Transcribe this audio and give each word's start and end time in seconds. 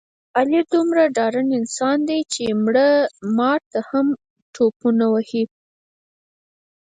علي 0.37 0.61
دومره 0.73 1.03
ډارن 1.15 1.47
انسان 1.59 1.97
دی، 2.09 2.19
چې 2.33 2.43
مړه 2.63 2.89
مار 3.37 3.59
نه 3.73 3.79
هم 3.89 4.07
ټوپونه 4.53 5.05
وهي. 5.13 5.43